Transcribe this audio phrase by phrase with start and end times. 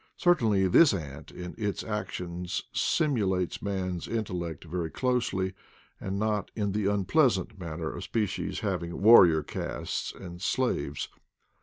[0.17, 5.53] Certainly this ant, in its ac tions, simulates man's intellect very closely,
[5.99, 11.07] and not in the unpleasant manner of species having warrior castes and slaves.